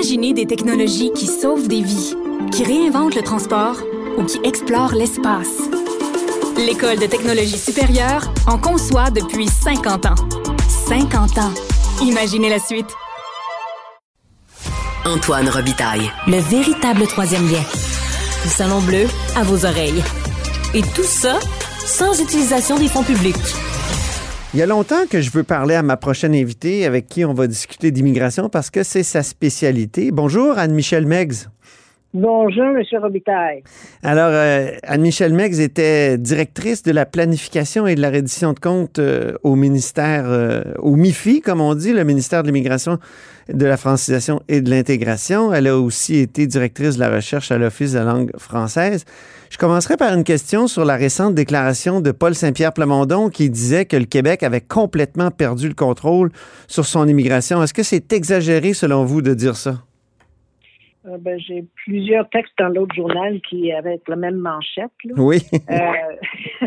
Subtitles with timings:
[0.00, 2.14] Imaginez des technologies qui sauvent des vies,
[2.52, 3.76] qui réinventent le transport
[4.16, 5.58] ou qui explorent l'espace.
[6.56, 10.14] L'École de technologie supérieure en conçoit depuis 50 ans.
[10.88, 11.52] 50 ans.
[12.00, 12.88] Imaginez la suite.
[15.04, 16.10] Antoine Robitaille.
[16.26, 17.62] Le véritable troisième lien.
[18.44, 19.06] Le salon bleu
[19.36, 20.02] à vos oreilles.
[20.72, 21.38] Et tout ça
[21.84, 23.36] sans utilisation des fonds publics.
[24.52, 27.32] Il y a longtemps que je veux parler à ma prochaine invitée avec qui on
[27.32, 30.10] va discuter d'immigration parce que c'est sa spécialité.
[30.10, 31.46] Bonjour, Anne-Michel Meggs.
[32.12, 32.82] Bonjour, M.
[33.00, 33.62] Robitaille.
[34.02, 38.98] Alors, euh, Anne-Michel Meggs était directrice de la planification et de la reddition de comptes
[38.98, 42.98] euh, au ministère, euh, au MIFI, comme on dit, le ministère de l'Immigration,
[43.48, 45.54] de la francisation et de l'intégration.
[45.54, 49.04] Elle a aussi été directrice de la recherche à l'Office de la langue française.
[49.48, 53.84] Je commencerai par une question sur la récente déclaration de Paul Saint-Pierre Plamondon qui disait
[53.84, 56.32] que le Québec avait complètement perdu le contrôle
[56.66, 57.62] sur son immigration.
[57.62, 59.76] Est-ce que c'est exagéré selon vous de dire ça?
[61.06, 64.90] Euh, ben, j'ai plusieurs textes dans l'autre journal qui avaient la même manchette.
[65.16, 65.38] Oui.
[65.70, 66.66] Euh,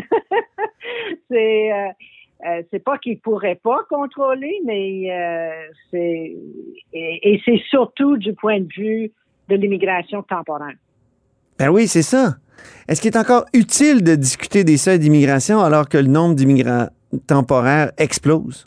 [1.30, 5.08] c'est euh, c'est pas qu'ils pourraient pas contrôler, mais
[5.90, 6.36] c'est
[6.92, 9.12] et, c'est surtout du point de vue
[9.48, 10.74] de l'immigration temporaire.
[11.58, 12.34] Ben oui, c'est ça.
[12.88, 16.88] Est-ce qu'il est encore utile de discuter des seuils d'immigration alors que le nombre d'immigrants
[17.26, 18.66] temporaires explose?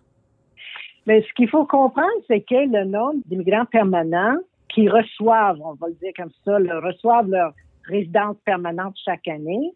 [1.06, 4.38] Mais ce qu'il faut comprendre, c'est que le nombre d'immigrants permanents
[4.78, 7.52] qui reçoivent, on va le dire comme ça, reçoivent leur
[7.86, 9.72] résidence permanente chaque année,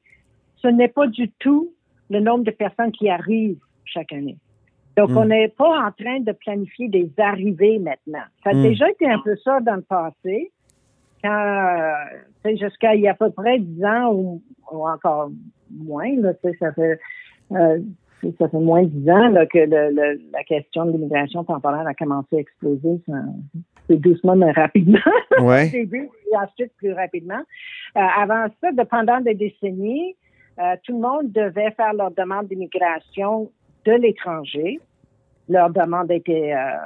[0.58, 1.74] ce n'est pas du tout
[2.12, 4.38] le nombre de personnes qui arrivent chaque année.
[4.96, 5.18] Donc, hmm.
[5.18, 8.26] on n'est pas en train de planifier des arrivées maintenant.
[8.44, 8.62] Ça a hmm.
[8.62, 10.52] déjà été un peu ça dans le passé,
[11.24, 11.32] quand,
[12.46, 14.42] euh, jusqu'à il y a à peu près 10 ans ou,
[14.72, 15.32] encore
[15.72, 17.00] moins, là, ça fait
[17.54, 17.80] euh,
[18.38, 19.58] ça fait moins de 10 ans là, que
[20.32, 23.02] la question de l'immigration temporaire a commencé à exploser.
[23.92, 25.00] C'est doucement, mais rapidement.
[25.42, 25.68] Ouais.
[25.68, 27.42] Au début, et ensuite plus rapidement.
[27.98, 30.16] Euh, avant ça, pendant des décennies,
[30.60, 33.50] euh, tout le monde devait faire leur demande d'immigration
[33.86, 34.80] de l'étranger.
[35.50, 36.78] Leur demande était euh,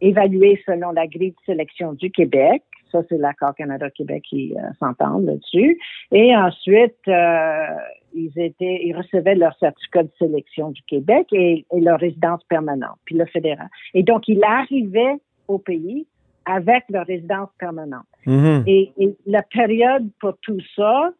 [0.00, 2.62] évaluée selon la grille de sélection du Québec.
[2.90, 5.78] Ça, c'est l'accord Canada-Québec qui s'entendent là-dessus.
[6.12, 12.42] Et ensuite, ils étaient, ils recevaient leur certificat de sélection du Québec et, leur résidence
[12.44, 13.68] permanente, puis le fédéral.
[13.94, 15.16] Et donc, ils arrivaient
[15.48, 16.06] au pays
[16.46, 18.06] avec leur résidence permanente.
[18.26, 18.62] Mm-hmm.
[18.66, 21.10] et, la période pour tout ça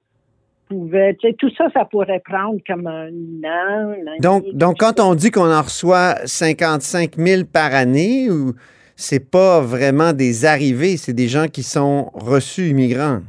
[0.69, 3.11] pouvait, tout ça, ça pourrait prendre comme un
[3.45, 3.95] an.
[4.21, 8.55] donc, donc, quand on dit qu'on en reçoit 55 000 par année, ou
[8.97, 13.21] c'est pas vraiment des arrivées, c'est des gens qui sont reçus immigrants?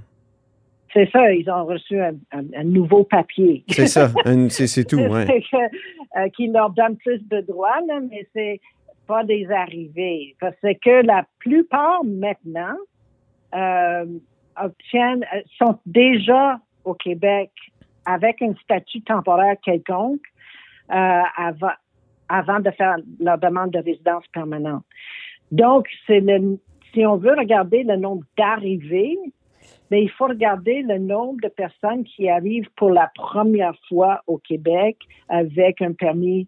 [0.94, 2.13] C'est ça, ils ont reçu un,
[2.63, 3.66] nouveau papier.
[3.67, 4.09] C'est ça,
[4.50, 5.23] c'est tout, oui.
[6.17, 8.62] Euh, qui leur donne plus de droits, mais c'est
[9.07, 10.35] pas des arrivées.
[10.39, 12.77] Parce que la plupart maintenant
[13.53, 14.05] euh,
[14.61, 17.51] obtiennent, euh, sont déjà au Québec
[18.05, 20.21] avec un statut temporaire quelconque
[20.88, 21.71] avant,
[22.29, 24.83] avant de faire leur demande de résidence permanente.
[25.51, 26.59] Donc, c'est le,
[26.94, 29.17] si on veut regarder le nombre d'arrivées,
[29.91, 34.38] mais il faut regarder le nombre de personnes qui arrivent pour la première fois au
[34.38, 34.97] Québec
[35.29, 36.47] avec un permis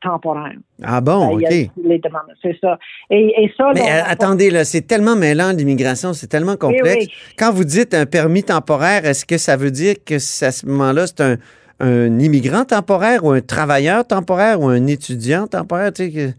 [0.00, 0.56] temporaire.
[0.82, 1.70] Ah bon, ben, OK.
[1.84, 2.78] Les demandes, c'est ça.
[3.10, 7.06] Et, ça, Mais attendez, là, c'est tellement mêlant l'immigration, c'est tellement complexe.
[7.38, 11.06] Quand vous dites un permis temporaire, est-ce que ça veut dire que à ce moment-là,
[11.06, 11.36] c'est un,
[11.80, 15.92] un, immigrant temporaire ou un travailleur temporaire ou un étudiant temporaire?
[15.92, 16.34] Tu sais,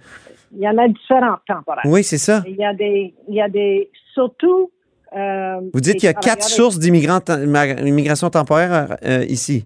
[0.55, 1.85] Il y en a différents temporaires.
[1.85, 2.43] Oui, c'est ça.
[2.47, 4.71] Il y a des, il y a des, surtout
[5.15, 9.65] euh, Vous dites qu'il y a quatre sources d'immigration temporaire euh, ici.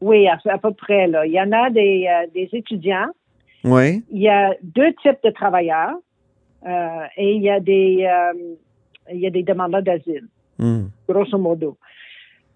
[0.00, 1.06] Oui, à, peu près.
[1.06, 1.26] Là.
[1.26, 3.08] Il y en a des, euh, des, étudiants.
[3.64, 4.04] Oui.
[4.10, 5.94] Il y a deux types de travailleurs
[7.16, 8.08] et il y a des,
[9.12, 10.26] il y a des demandeurs d'asile,
[10.58, 10.86] hmm.
[11.08, 11.76] grosso modo.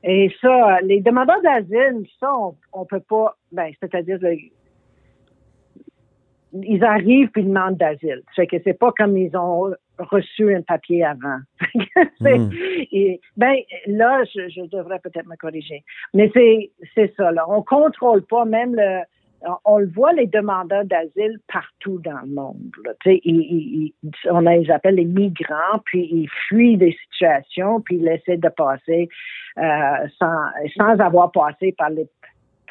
[0.03, 2.33] Et ça, les demandeurs d'asile, ça,
[2.73, 4.19] on, ne peut pas, ben, c'est-à-dire,
[6.55, 8.23] ils arrivent puis ils demandent d'asile.
[8.35, 11.39] C'est que c'est pas comme ils ont reçu un papier avant.
[12.21, 12.51] Hmm.
[13.37, 13.57] ben
[13.87, 15.83] là, je, devrais peut-être me corriger.
[16.13, 17.45] Mais c'est c'est ça là.
[17.49, 19.01] On contrôle pas même le.
[19.65, 22.73] On le voit les demandeurs d'asile partout dans le monde.
[22.85, 22.93] Là.
[23.07, 23.93] Ils,
[24.31, 29.09] on les appelle les migrants, puis ils fuient des situations, puis ils essaient de passer
[29.57, 30.45] euh, sans,
[30.77, 32.07] sans avoir passé par les,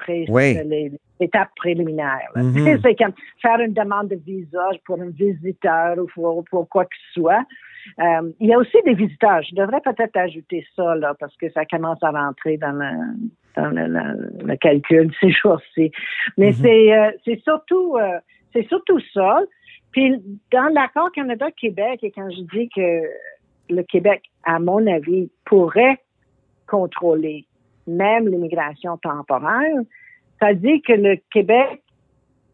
[0.08, 2.30] les, étape préliminaire.
[2.36, 2.80] Mm-hmm.
[2.82, 7.22] C'est comme faire une demande de visa pour un visiteur ou pour, quoi que ce
[7.22, 7.44] soit.
[8.00, 9.42] Euh, il y a aussi des visiteurs.
[9.44, 12.92] Je devrais peut-être ajouter ça là, parce que ça commence à rentrer dans le,
[13.56, 15.92] dans le, calcul ces jours-ci.
[16.38, 18.20] Mais c'est, euh, c'est surtout euh,
[18.54, 19.42] c'est surtout ça.
[19.92, 23.04] Puis dans l'accord Canada-Québec, et quand je dis que
[23.70, 26.00] le Québec, à mon avis, pourrait
[26.68, 27.46] contrôler
[27.90, 29.76] même l'immigration temporaire,
[30.40, 31.82] ça dit que le Québec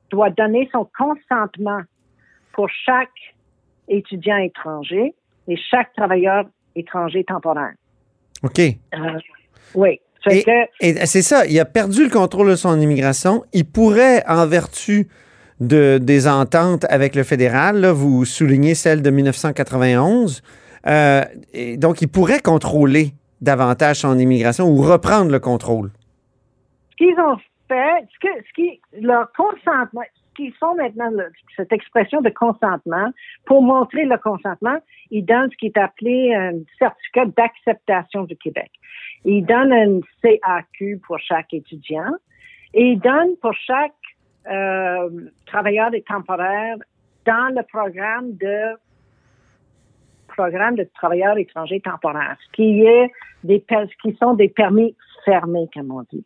[0.10, 1.82] doit donner son consentement
[2.54, 3.10] pour chaque
[3.88, 5.14] étudiant étranger
[5.48, 6.46] et chaque travailleur
[6.76, 7.74] étranger temporaire.
[8.44, 8.60] OK.
[8.60, 9.20] Euh,
[9.76, 10.00] oui.
[10.28, 13.44] Et, c'est ça, il a perdu le contrôle de son immigration.
[13.54, 15.08] Il pourrait, en vertu
[15.60, 20.42] de, des ententes avec le fédéral, là, vous soulignez celle de 1991,
[20.88, 21.24] euh,
[21.54, 23.14] et donc il pourrait contrôler
[23.46, 25.92] davantage son immigration ou reprendre le contrôle?
[26.92, 27.38] Ce qu'ils ont
[27.70, 31.10] fait, ce, que, ce qui, leur consentement, ce qu'ils font maintenant,
[31.56, 33.10] cette expression de consentement,
[33.46, 34.78] pour montrer le consentement,
[35.12, 38.72] ils donnent ce qui est appelé un certificat d'acceptation du Québec.
[39.24, 42.12] Ils donnent un CAQ pour chaque étudiant
[42.74, 43.94] et ils donnent pour chaque
[44.50, 45.10] euh,
[45.46, 46.04] travailleur des
[47.26, 48.78] dans le programme de
[50.36, 53.12] programme de travailleurs étrangers temporaires, qui est
[53.44, 53.64] des
[54.02, 54.96] qui sont des permis
[55.26, 56.24] fermés, comme on dit.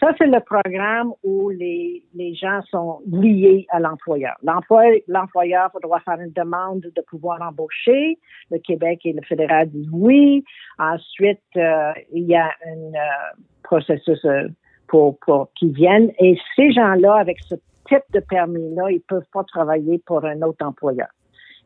[0.00, 4.36] Ça, c'est le programme où les, les gens sont liés à l'employeur.
[4.42, 8.18] L'employeur doit faire une demande de pouvoir embaucher.
[8.50, 10.44] Le Québec et le fédéral disent oui.
[10.78, 14.48] Ensuite, euh, il y a un euh, processus euh,
[14.86, 16.12] pour, pour qu'ils viennent.
[16.20, 17.56] Et ces gens-là, avec ce
[17.88, 21.08] type de permis-là, ils peuvent pas travailler pour un autre employeur.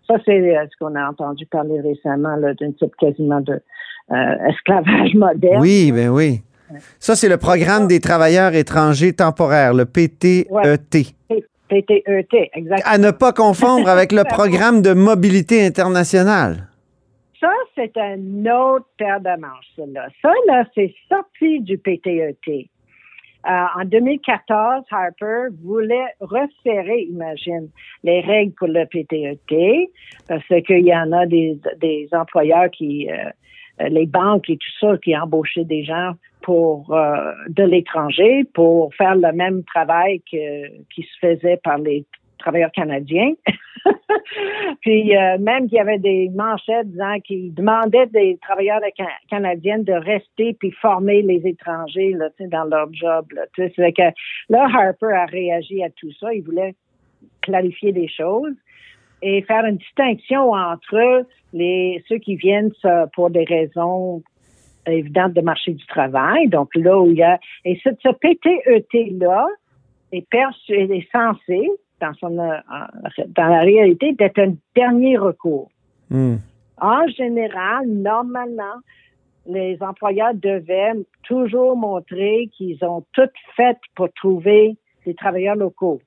[0.07, 3.61] Ça, c'est euh, ce qu'on a entendu parler récemment d'une type quasiment de
[4.11, 5.61] euh, esclavage moderne.
[5.61, 6.43] Oui, ben oui.
[6.99, 10.49] Ça, c'est le programme des travailleurs étrangers temporaires, le PTET.
[11.69, 12.93] PTET, exactement.
[12.93, 16.69] À ne pas confondre avec le programme de mobilité internationale.
[17.41, 20.09] Ça, c'est un autre paire de manches, ça, là.
[20.21, 22.71] Ça, là, c'est sorti du PTET.
[23.47, 27.69] Euh, en 2014, Harper voulait resserrer, imagine,
[28.05, 29.91] les règles pour le PTET,
[30.29, 34.97] parce qu'il y en a des, des employeurs qui, euh, les banques et tout ça,
[34.99, 36.13] qui embauchaient des gens
[36.43, 42.05] pour euh, de l'étranger pour faire le même travail que, qui se faisait par les
[42.43, 43.33] travailleurs canadiens.
[44.81, 48.81] puis euh, même qu'il y avait des manchettes disant qu'ils demandaient des travailleurs
[49.29, 53.27] canadiens de rester puis former les étrangers là, dans leur job.
[53.33, 54.03] Là, que,
[54.49, 56.33] là, Harper a réagi à tout ça.
[56.33, 56.75] Il voulait
[57.41, 58.55] clarifier des choses
[59.23, 62.73] et faire une distinction entre les ceux qui viennent
[63.15, 64.23] pour des raisons
[64.87, 66.49] évidentes de marché du travail.
[66.49, 69.47] Donc là où il y a et ce, ce PTET là
[70.13, 71.71] est est censé
[72.03, 72.57] dans, son, euh,
[73.29, 75.71] dans la réalité d'être un dernier recours.
[76.11, 76.37] Hmm.
[76.81, 78.81] En général, normalement,
[79.47, 84.77] les employeurs devaient toujours montrer qu'ils ont tout fait pour trouver
[85.07, 86.01] des travailleurs locaux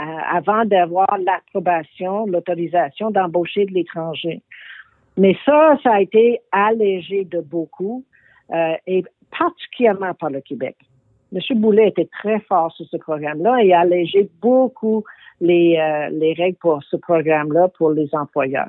[0.00, 4.42] euh, avant d'avoir l'approbation, l'autorisation d'embaucher de l'étranger.
[5.16, 8.04] Mais ça, ça a été allégé de beaucoup,
[8.50, 9.04] euh, et
[9.38, 10.76] particulièrement par le Québec.
[11.34, 11.40] M.
[11.58, 15.04] Boulet était très fort sur ce programme-là et a allégé beaucoup
[15.40, 18.68] les, euh, les règles pour ce programme-là pour les employeurs.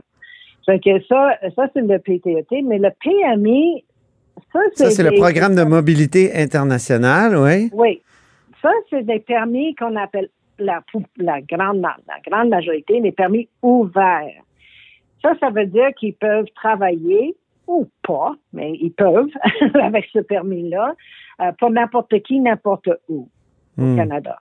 [0.67, 3.85] Donc, ça, ça c'est le PTET, mais le PMI,
[4.51, 4.83] ça, c'est.
[4.85, 7.69] Ça, c'est le programme de mobilité internationale, oui.
[7.73, 8.01] Oui.
[8.61, 10.29] Ça, c'est des permis qu'on appelle
[10.59, 10.81] la,
[11.17, 14.43] la, grande, la grande majorité, des permis ouverts.
[15.21, 17.35] Ça, ça veut dire qu'ils peuvent travailler
[17.67, 19.29] ou pas, mais ils peuvent
[19.81, 20.95] avec ce permis-là
[21.41, 23.29] euh, pour n'importe qui, n'importe où
[23.77, 23.97] au hmm.
[23.97, 24.39] Canada.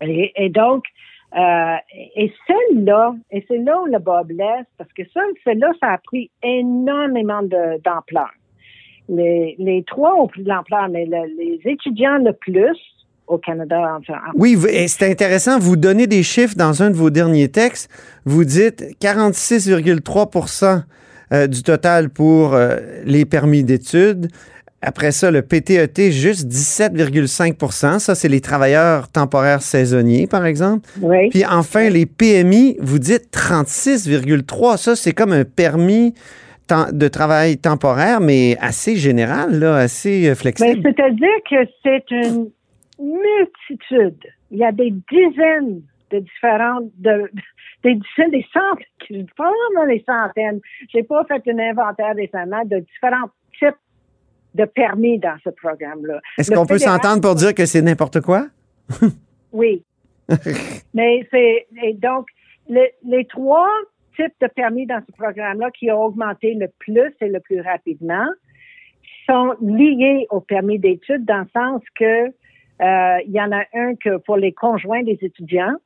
[0.00, 0.84] Et, et donc,
[1.36, 1.76] euh,
[2.16, 5.02] et celle-là, et c'est là où le bas blesse, parce que
[5.44, 8.30] celle-là, ça a pris énormément d'ampleur.
[9.08, 12.78] les, les trois ont pris de l'ampleur, mais les étudiants le plus
[13.26, 13.98] au Canada.
[13.98, 14.56] Enfin, oui,
[14.88, 15.58] c'est intéressant.
[15.58, 17.90] Vous donnez des chiffres dans un de vos derniers textes.
[18.24, 20.82] Vous dites 46,3%
[21.32, 24.28] euh, du total pour euh, les permis d'études,
[24.84, 30.88] après ça, le PTET, juste 17,5% Ça, c'est les travailleurs temporaires saisonniers, par exemple.
[31.00, 31.30] Oui.
[31.30, 36.14] Puis enfin, les PMI, vous dites 36,3% Ça, c'est comme un permis
[36.92, 40.80] de travail temporaire, mais assez général, là, assez euh, flexible.
[40.82, 42.50] C'est-à-dire que c'est une
[42.98, 44.18] multitude.
[44.50, 47.30] Il y a des dizaines de différentes, de,
[47.82, 50.60] des dizaines, des centaines, je pas des centaines.
[50.92, 53.76] J'ai pas fait un inventaire récemment de différents types
[54.54, 56.20] de permis dans ce programme-là.
[56.38, 58.46] Est-ce qu'on peut s'entendre pour dire que c'est n'importe quoi?
[59.52, 59.84] oui.
[60.94, 62.26] Mais c'est donc
[62.68, 63.68] les trois
[64.16, 68.26] types de permis dans ce programme-là qui ont augmenté le plus et le plus rapidement
[69.26, 72.26] sont liés au permis d'études dans le sens que
[72.82, 75.76] euh, il y en a un que pour les conjoints des étudiants,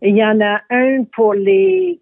[0.00, 2.00] Et il y en a un pour les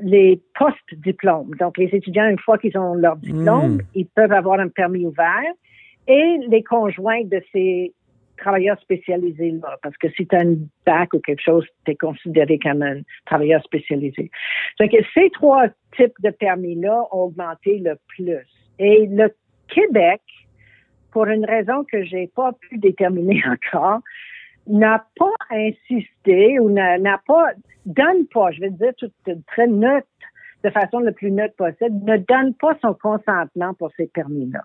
[0.00, 1.54] les post-diplômes.
[1.58, 3.82] Donc, les étudiants, une fois qu'ils ont leur diplôme, Hmm.
[3.94, 5.52] ils peuvent avoir un permis ouvert.
[6.08, 7.92] Et les conjoints de ces
[8.36, 9.78] travailleurs spécialisés-là.
[9.82, 13.00] Parce que si tu as un bac ou quelque chose, tu es considéré comme un
[13.24, 14.30] travailleur spécialisé.
[14.78, 18.46] Donc, ces trois types de permis-là ont augmenté le plus.
[18.78, 19.34] Et le
[19.68, 20.20] Québec,
[21.10, 23.42] pour une raison que j'ai pas pu déterminer
[23.72, 24.00] encore,
[24.66, 27.50] n'a pas insisté ou n'a pas,
[27.84, 29.10] donne pas, je vais dire tout
[29.46, 30.06] très neutre,
[30.64, 34.60] de façon le plus neutre possible, ne donne pas son consentement pour ces permis-là.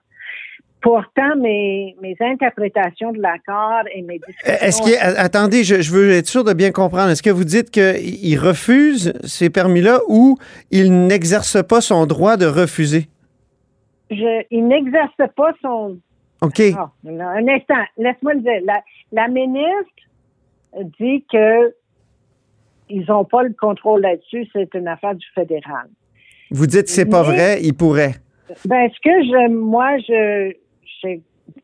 [0.81, 4.65] Pourtant, mes, mes interprétations de l'accord et mes discussions...
[4.65, 7.11] Est-ce que, attendez, je, je veux être sûr de bien comprendre.
[7.11, 10.37] Est-ce que vous dites qu'il refuse ces permis-là ou
[10.71, 13.09] il n'exerce pas son droit de refuser?
[14.09, 15.99] Je, il n'exerce pas son...
[16.41, 16.61] OK.
[16.75, 18.61] Ah, un instant, laisse-moi le dire.
[18.65, 20.01] La, la ministre
[20.99, 21.73] dit que
[22.89, 25.87] ils n'ont pas le contrôle là-dessus, c'est une affaire du fédéral.
[26.49, 28.15] Vous dites que c'est pas vrai, il pourrait.
[28.65, 30.53] Ben, ce que je, moi, je,
[31.01, 31.21] j'ai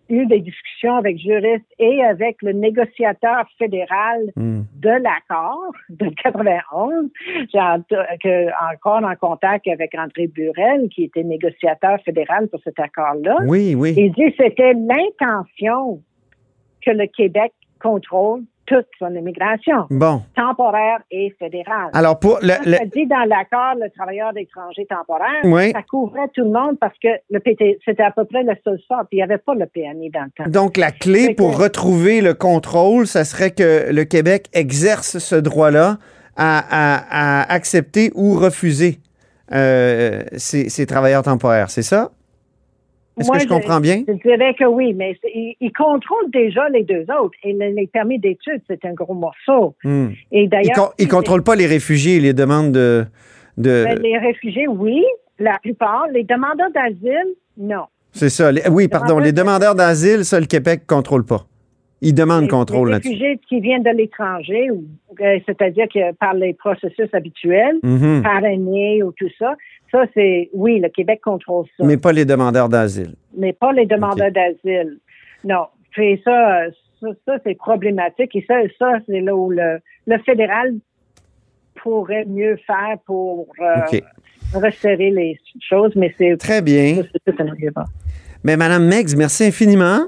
[0.09, 3.87] eu des discussions avec juristes et avec le négociateur fédéral
[4.35, 4.61] Hmm.
[4.75, 7.09] de l'accord de 91.
[7.51, 13.37] J'ai encore en contact avec André Burel, qui était négociateur fédéral pour cet accord-là.
[13.45, 13.93] Oui, oui.
[13.97, 16.01] Il dit que c'était l'intention
[16.85, 20.21] que le Québec contrôle toute son immigration, Bon.
[20.35, 21.89] temporaire et fédérale.
[21.93, 25.71] Alors, pour le, Ça, le- ça dit dans l'accord, le travailleur étranger temporaire, Oui.
[25.71, 28.77] ça couvrait tout le monde parce que le PT, c'était à peu près le seul
[28.87, 28.99] sort.
[29.09, 30.49] Puis il n'y avait pas le PNI dans le temps.
[30.49, 35.35] donc, la clé pour que- retrouver le contrôle, ça serait que le Québec exerce ce
[35.35, 35.97] droit-là
[36.35, 38.99] à, à- à accepter ou refuser
[39.53, 41.69] euh, ces, ces travailleurs temporaires.
[41.69, 42.11] C'est ça?
[43.17, 44.03] Est-ce que je comprends bien?
[44.07, 47.37] Je dirais que oui, mais il, il contrôle déjà les deux autres.
[47.43, 49.75] Et le- les permis d'études, c'est un gros morceau.
[49.83, 50.07] Hmm.
[50.31, 53.05] Et Il, d'ailleurs, con- il contrôle pas les réfugiés et les demandes de.
[53.57, 55.03] de Ben, les réfugiés, oui,
[55.39, 56.05] la plupart.
[56.13, 57.85] Les demandeurs d'asile, non.
[58.11, 58.51] c'est ça.
[58.51, 59.19] Les- oui, pardon.
[59.19, 61.45] Les de- demandeurs d'asile, ça, le Québec contrôle pas.
[61.99, 63.09] Il demande Les- contrôle les là-dessus.
[63.09, 68.21] réfugiés qui viennent de l'étranger, euh, c'est-à-dire que par les processus habituels, Mhm.
[68.21, 69.55] parrainés ou tout ça,
[69.91, 73.15] ça c'est oui, le Québec contrôle ça, Mais mais, pas les demandeurs d'asile.
[73.59, 74.99] pas les demandeurs d'asile.
[75.43, 76.65] Non, puis ça,
[76.99, 80.73] ça, ça, c'est problématique et ça, ça c'est là où le, le fédéral
[81.75, 83.99] pourrait mieux faire pour euh,
[84.53, 87.03] resserrer les choses, mais c'est Très bien.
[88.43, 89.99] Mais Madame Meggs, merci infiniment.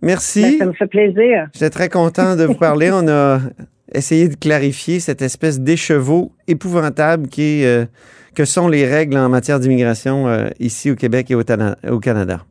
[0.00, 0.58] Ben, Merci.
[0.58, 1.48] ça me fait plaisir.
[1.52, 2.90] J'étais très content de vous parler.
[2.92, 3.40] On a
[3.92, 7.84] essayé de clarifier cette espèce d'écheveau épouvantable qui est, euh,
[8.38, 11.98] que sont les règles en matière d'immigration euh, ici au Québec et au, Tana- au
[11.98, 12.44] Canada.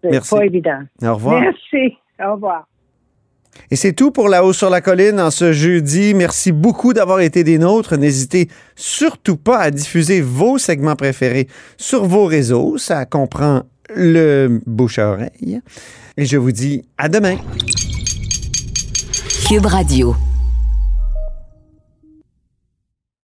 [0.00, 0.30] C'est Merci.
[0.32, 0.78] pas évident.
[1.02, 1.40] Au revoir.
[1.40, 1.96] Merci.
[2.24, 2.68] Au revoir.
[3.68, 6.14] Et c'est tout pour La Haut sur la Colline en ce jeudi.
[6.14, 7.96] Merci beaucoup d'avoir été des nôtres.
[7.96, 11.48] N'hésitez surtout pas à diffuser vos segments préférés
[11.78, 12.78] sur vos réseaux.
[12.78, 13.62] Ça comprend
[13.92, 15.60] le bouche à oreille.
[16.16, 17.34] Et je vous dis à demain.
[19.48, 20.14] Cube Radio.